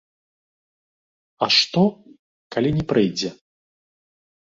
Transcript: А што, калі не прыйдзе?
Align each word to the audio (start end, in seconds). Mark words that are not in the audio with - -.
А 1.47 1.51
што, 1.57 1.85
калі 2.57 2.69
не 2.81 2.85
прыйдзе? 2.93 3.29